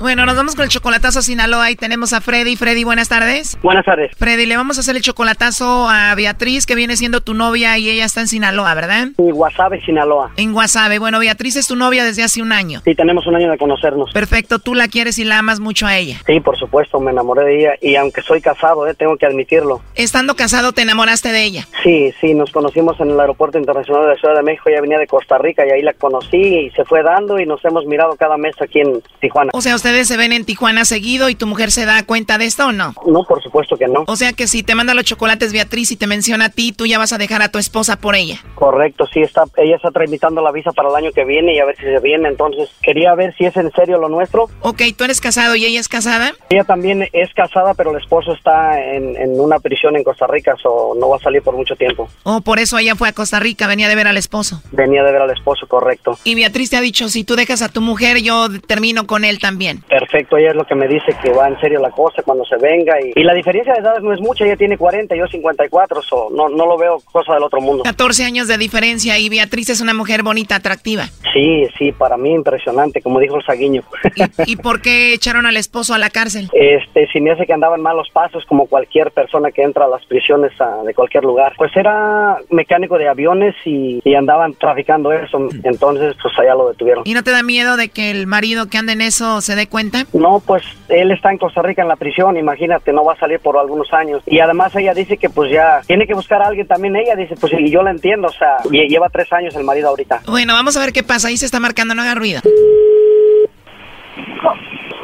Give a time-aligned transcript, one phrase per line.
[0.00, 2.56] Bueno, nos vamos con el chocolatazo a Sinaloa y tenemos a Freddy.
[2.56, 3.58] Freddy, buenas tardes.
[3.62, 4.10] Buenas tardes.
[4.16, 7.90] Freddy, le vamos a hacer el chocolatazo a Beatriz, que viene siendo tu novia y
[7.90, 9.08] ella está en Sinaloa, ¿verdad?
[9.18, 10.30] En Guasave, Sinaloa.
[10.38, 10.98] En Guasave.
[10.98, 12.80] Bueno, Beatriz es tu novia desde hace un año.
[12.82, 14.10] Sí, tenemos un año de conocernos.
[14.12, 16.16] Perfecto, tú la quieres y la amas mucho a ella.
[16.26, 19.82] Sí, por supuesto, me enamoré de ella y aunque soy casado, eh, tengo que admitirlo.
[19.96, 21.68] Estando casado, ¿te enamoraste de ella?
[21.82, 24.98] Sí, sí, nos conocimos en el Aeropuerto Internacional de la Ciudad de México, ella venía
[24.98, 28.16] de Costa Rica y ahí la conocí y se fue dando y nos hemos mirado
[28.16, 29.50] cada mes aquí en Tijuana.
[29.52, 32.44] O sea, ustedes se ven en Tijuana seguido y tu mujer se da cuenta de
[32.44, 32.94] esto o no?
[33.06, 34.04] No, por supuesto que no.
[34.06, 36.86] O sea que si te manda los chocolates Beatriz y te menciona a ti, tú
[36.86, 38.38] ya vas a dejar a tu esposa por ella.
[38.54, 41.64] Correcto, sí, está, ella está tramitando la visa para el año que viene y a
[41.64, 44.48] ver si se viene, entonces quería ver si es en serio lo nuestro.
[44.60, 46.34] Ok, ¿tú eres casado y ella es casada?
[46.50, 50.54] Ella también es casada, pero el esposo está en, en una prisión en Costa Rica,
[50.62, 52.08] o no va a salir por mucho tiempo.
[52.22, 54.62] Oh, por eso ella fue a Costa Rica, venía de ver al esposo.
[54.70, 56.16] Venía de ver al esposo, correcto.
[56.22, 59.40] Y Beatriz te ha dicho, si tú dejas a tu mujer, yo termino con él
[59.40, 59.79] también.
[59.88, 62.56] Perfecto, ella es lo que me dice que va en serio la cosa cuando se
[62.56, 62.94] venga.
[63.00, 66.28] Y, y la diferencia de edades no es mucha, ella tiene 40, yo 54, so,
[66.30, 67.82] no, no lo veo cosa del otro mundo.
[67.84, 71.06] 14 años de diferencia y Beatriz es una mujer bonita, atractiva.
[71.32, 73.82] Sí, sí, para mí impresionante, como dijo el saguiño.
[74.16, 76.48] ¿Y, ¿Y, por qué echaron al esposo a la cárcel?
[76.52, 79.88] Este, si me hace que andaba en malos pasos, como cualquier persona que entra a
[79.88, 81.54] las prisiones a, de cualquier lugar.
[81.56, 87.04] Pues era mecánico de aviones y, y andaban traficando eso, entonces pues allá lo detuvieron.
[87.06, 89.68] ¿Y no te da miedo de que el marido que anda en eso se dé
[89.70, 90.04] cuenta?
[90.12, 93.40] No, pues él está en Costa Rica en la prisión, imagínate, no va a salir
[93.40, 94.22] por algunos años.
[94.26, 97.34] Y además ella dice que pues ya tiene que buscar a alguien también, ella dice,
[97.40, 100.20] pues y yo la entiendo, o sea, lleva tres años el marido ahorita.
[100.26, 102.42] Bueno, vamos a ver qué pasa, ahí se está marcando, no haga ruido.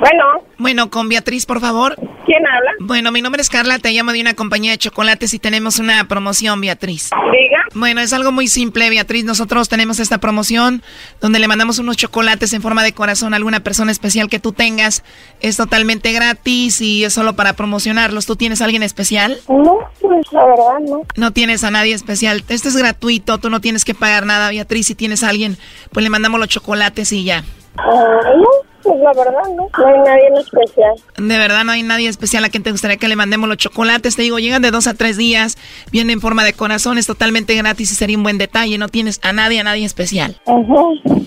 [0.01, 0.25] Bueno.
[0.59, 1.97] Bueno, con Beatriz, por favor.
[2.27, 2.73] ¿Quién habla?
[2.81, 6.09] Bueno, mi nombre es Carla, te llamo de una compañía de chocolates y tenemos una
[6.09, 7.11] promoción, Beatriz.
[7.31, 7.65] Diga.
[7.73, 9.25] Bueno, es algo muy simple, Beatriz.
[9.25, 10.83] Nosotros tenemos esta promoción
[11.21, 14.53] donde le mandamos unos chocolates en forma de corazón a alguna persona especial que tú
[14.53, 15.05] tengas.
[15.41, 18.27] Es totalmente gratis y es solo para promocionarlos.
[18.27, 19.39] ¿Tú tienes a alguien especial?
[19.49, 21.03] No, pues la verdad no.
[21.15, 22.43] No tienes a nadie especial.
[22.49, 24.89] Esto es gratuito, tú no tienes que pagar nada, Beatriz.
[24.89, 25.59] Si tienes a alguien,
[25.93, 27.45] pues le mandamos los chocolates y ya.
[27.79, 28.76] Uh.
[28.87, 29.69] Pues la verdad, no.
[29.79, 30.95] No hay nadie en especial.
[31.17, 34.17] De verdad, no hay nadie especial a quien te gustaría que le mandemos los chocolates.
[34.17, 35.57] Te digo, llegan de dos a tres días,
[35.91, 38.79] vienen en forma de corazón, es totalmente gratis y sería un buen detalle.
[38.79, 40.41] No tienes a nadie, a nadie especial.
[40.45, 41.27] Uh -huh.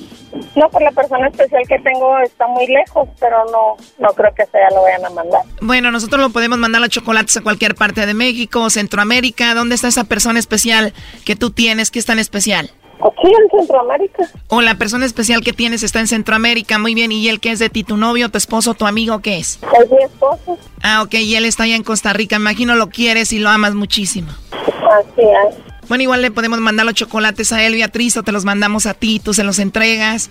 [0.55, 4.45] No, pues la persona especial que tengo está muy lejos, pero no, no creo que
[4.45, 5.41] sea lo vayan a mandar.
[5.61, 9.53] Bueno, nosotros lo podemos mandar los chocolates a cualquier parte de México, Centroamérica.
[9.53, 10.93] ¿Dónde está esa persona especial
[11.25, 11.91] que tú tienes?
[11.91, 12.71] ¿Qué es tan especial?
[13.01, 14.23] Aquí en Centroamérica.
[14.47, 17.11] O la persona especial que tienes está en Centroamérica, muy bien.
[17.11, 17.83] ¿Y él qué es de ti?
[17.83, 19.59] ¿Tu novio, tu esposo, tu amigo, qué es?
[19.81, 20.57] Es mi esposo.
[20.81, 22.35] Ah, ok, y él está allá en Costa Rica.
[22.35, 24.29] Imagino lo quieres y lo amas muchísimo.
[24.51, 25.55] Así es.
[25.87, 28.93] Bueno, igual le podemos mandar los chocolates a él, Beatriz, o te los mandamos a
[28.93, 30.29] ti, tú se los entregas.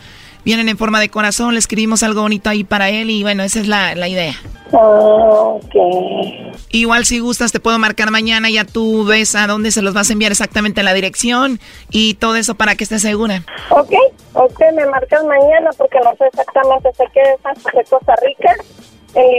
[0.49, 3.61] Vienen en forma de corazón, le escribimos algo bonito ahí para él y bueno, esa
[3.61, 4.35] es la, la idea.
[4.73, 5.61] Oh.
[6.71, 10.09] Igual si gustas te puedo marcar mañana, ya tú ves a dónde se los vas
[10.09, 11.61] a enviar exactamente la dirección
[11.91, 13.45] y todo eso para que estés segura.
[13.69, 13.93] Ok,
[14.33, 18.55] ok, me marcas mañana porque no sé exactamente, sé que es de Costa Rica.
[19.17, 19.39] En...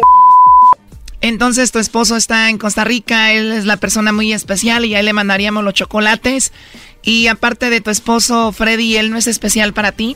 [1.22, 5.04] Entonces tu esposo está en Costa Rica, él es la persona muy especial y ahí
[5.04, 6.54] le mandaríamos los chocolates.
[7.02, 10.16] Y aparte de tu esposo, Freddy, ¿él no es especial para ti?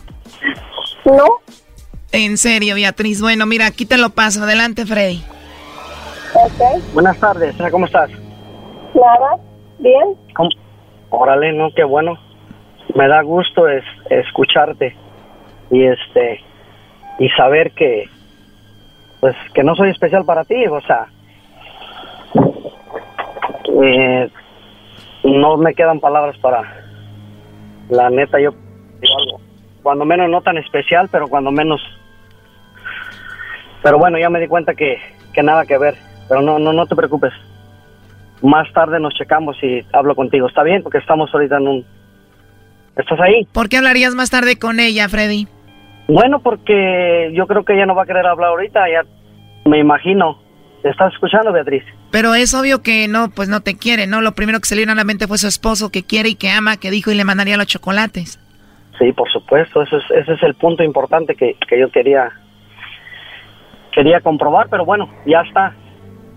[1.05, 1.25] No.
[2.11, 3.21] En serio, Beatriz.
[3.21, 4.43] Bueno, mira, aquí te lo paso.
[4.43, 5.23] Adelante, Freddy.
[6.33, 6.93] Ok.
[6.93, 8.09] Buenas tardes, ¿cómo estás?
[8.93, 9.37] Clara,
[9.79, 10.15] ¿bien?
[10.35, 10.49] ¿Cómo?
[11.09, 12.17] Órale, no, qué bueno.
[12.95, 14.95] Me da gusto es, escucharte
[15.71, 16.41] y este
[17.19, 18.07] y saber que
[19.19, 21.07] pues que no soy especial para ti, o sea,
[23.81, 24.29] eh,
[25.23, 26.61] no me quedan palabras para
[27.89, 28.51] la neta yo
[28.99, 29.39] digo algo,
[29.83, 31.81] cuando menos no tan especial, pero cuando menos
[33.83, 34.97] pero bueno, ya me di cuenta que,
[35.33, 35.95] que nada que ver,
[36.29, 37.33] pero no no no te preocupes.
[38.41, 40.47] Más tarde nos checamos y hablo contigo.
[40.47, 40.83] ¿Está bien?
[40.83, 41.85] Porque estamos ahorita en un
[42.95, 43.47] ¿Estás ahí?
[43.51, 45.47] ¿Por qué hablarías más tarde con ella, Freddy?
[46.07, 49.03] Bueno, porque yo creo que ella no va a querer hablar ahorita, ya
[49.69, 50.41] me imagino.
[50.83, 51.83] ¿Te estás escuchando, Beatriz?
[52.11, 54.21] Pero es obvio que no, pues no te quiere, ¿no?
[54.21, 56.35] Lo primero que se le vino a la mente fue su esposo que quiere y
[56.35, 58.37] que ama, que dijo y le mandaría los chocolates.
[58.99, 62.31] Sí, por supuesto, ese es, ese es el punto importante que, que yo quería
[63.91, 65.73] quería comprobar, pero bueno, ya está.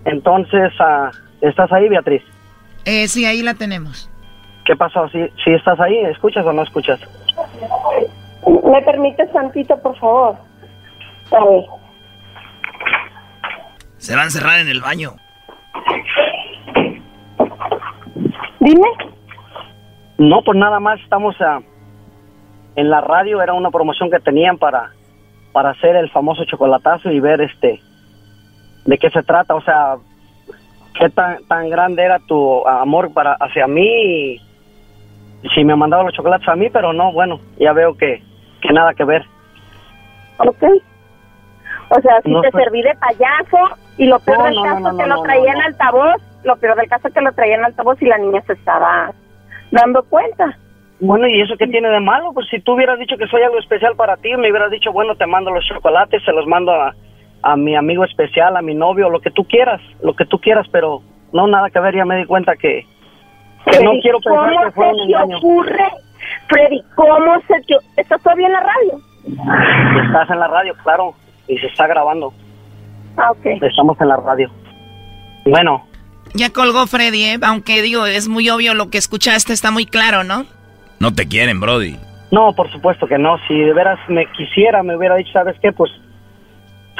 [0.05, 1.09] Entonces, uh,
[1.41, 2.23] ¿estás ahí, Beatriz?
[2.85, 4.09] Eh, sí, ahí la tenemos.
[4.65, 5.09] ¿Qué pasó?
[5.09, 5.97] ¿Sí, ¿Sí estás ahí?
[6.05, 6.99] ¿Escuchas o no escuchas?
[8.63, 10.35] ¿Me permites tantito, por favor?
[11.31, 11.65] Dale.
[13.97, 15.15] Se va a encerrar en el baño.
[18.59, 18.87] Dime.
[20.17, 21.59] No, pues nada más estamos a,
[22.77, 24.91] en la radio, era una promoción que tenían para,
[25.51, 27.81] para hacer el famoso chocolatazo y ver este
[28.85, 29.95] de qué se trata, o sea,
[30.93, 34.35] qué tan, tan grande era tu amor para hacia mí
[35.41, 38.21] y si me mandaba los chocolates a mí, pero no, bueno, ya veo que,
[38.61, 39.25] que nada que ver.
[40.37, 40.63] Ok.
[41.89, 45.51] O sea, si te serví de payaso y lo peor del caso que lo traía
[45.51, 48.41] en altavoz, lo peor del caso es que lo traía en altavoz y la niña
[48.45, 49.11] se estaba
[49.71, 50.55] dando cuenta.
[50.99, 52.31] Bueno, ¿y eso qué tiene de malo?
[52.33, 55.15] Pues si tú hubieras dicho que soy algo especial para ti, me hubieras dicho, bueno,
[55.15, 56.95] te mando los chocolates, se los mando a,
[57.43, 60.65] a mi amigo especial, a mi novio, lo que tú quieras, lo que tú quieras,
[60.71, 61.01] pero
[61.33, 62.85] no, nada que ver, ya me di cuenta que,
[63.71, 65.85] que no quiero pensar ¿Cómo que fue un se te ocurre,
[66.47, 66.81] Freddy?
[66.95, 68.99] ¿Cómo se te ¿Estás todavía en la radio?
[70.05, 71.13] Estás en la radio, claro,
[71.47, 72.33] y se está grabando.
[73.17, 73.45] Ah, ok.
[73.61, 74.49] Estamos en la radio.
[75.45, 75.83] Bueno,
[76.33, 77.39] Ya colgó Freddy, ¿eh?
[77.41, 80.45] Aunque digo, es muy obvio lo que escuchaste, está muy claro, ¿no?
[80.99, 81.97] No te quieren, Brody.
[82.31, 83.37] no, por supuesto que no.
[83.47, 85.71] Si de veras me quisiera, me hubiera dicho, ¿sabes qué?
[85.71, 85.91] Pues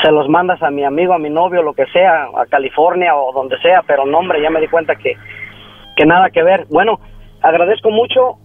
[0.02, 3.34] se los mandas a mi amigo, a mi novio, lo que sea, a California o
[3.34, 5.16] donde sea, pero no, hombre, ya me di cuenta que,
[5.96, 6.68] que nada que ver.
[6.70, 7.00] Bueno,
[7.42, 8.38] agradezco mucho,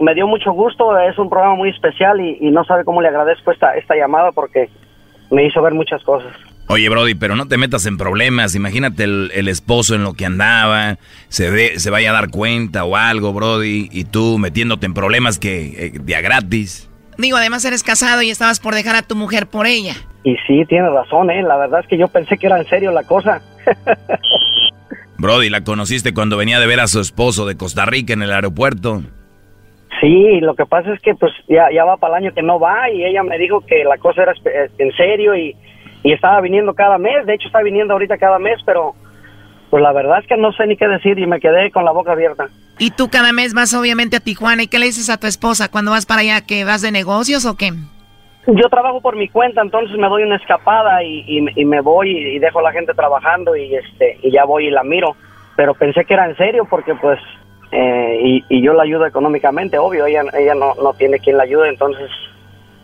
[0.00, 3.08] me dio mucho gusto, es un programa muy especial y, y no sabe cómo le
[3.08, 4.68] agradezco esta, esta llamada porque
[5.30, 6.32] me hizo ver muchas cosas.
[6.70, 8.54] Oye, Brody, pero no te metas en problemas.
[8.54, 10.98] Imagínate el, el esposo en lo que andaba,
[11.28, 15.38] se, ve, se vaya a dar cuenta o algo, Brody, y tú metiéndote en problemas
[15.38, 16.90] que eh, día gratis.
[17.16, 19.94] Digo, además eres casado y estabas por dejar a tu mujer por ella.
[20.24, 21.42] Y sí, tiene razón, ¿eh?
[21.42, 23.40] La verdad es que yo pensé que era en serio la cosa.
[25.18, 28.30] Brody, la conociste cuando venía de ver a su esposo de Costa Rica en el
[28.32, 29.02] aeropuerto.
[30.00, 32.60] Sí, lo que pasa es que pues ya, ya va para el año que no
[32.60, 35.56] va y ella me dijo que la cosa era espe- en serio y,
[36.02, 38.94] y estaba viniendo cada mes, de hecho está viniendo ahorita cada mes, pero
[39.70, 41.92] pues la verdad es que no sé ni qué decir y me quedé con la
[41.92, 42.48] boca abierta.
[42.78, 44.62] Y tú cada mes vas obviamente a Tijuana.
[44.62, 46.40] ¿Y qué le dices a tu esposa cuando vas para allá?
[46.46, 47.72] ¿Que vas de negocios o qué?
[48.46, 52.16] Yo trabajo por mi cuenta, entonces me doy una escapada y, y, y me voy
[52.16, 55.16] y dejo a la gente trabajando y este y ya voy y la miro,
[55.54, 57.18] pero pensé que era en serio porque pues
[57.72, 61.42] eh, y, y yo la ayudo económicamente, obvio, ella ella no, no tiene quien la
[61.42, 62.10] ayude, entonces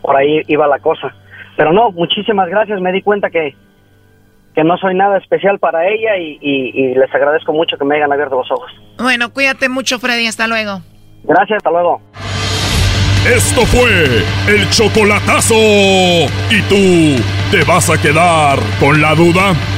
[0.03, 1.15] por ahí iba la cosa.
[1.57, 3.55] Pero no, muchísimas gracias, me di cuenta que,
[4.55, 7.97] que no soy nada especial para ella y, y, y les agradezco mucho que me
[7.97, 8.71] hayan abierto los ojos.
[8.99, 10.27] Bueno, cuídate mucho, Freddy.
[10.27, 10.81] Hasta luego.
[11.25, 12.01] Gracias, hasta luego.
[13.27, 14.23] Esto fue
[14.55, 15.55] el chocolatazo.
[15.55, 19.55] ¿Y tú te vas a quedar con la duda?